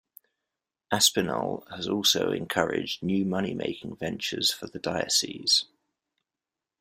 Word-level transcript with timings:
Aspinall 0.91 1.63
has 1.69 1.87
also 1.87 2.31
encouraged 2.31 3.03
new 3.03 3.23
money-making 3.23 3.97
ventures 3.97 4.51
for 4.51 4.65
the 4.65 4.79
diocese. 4.79 5.65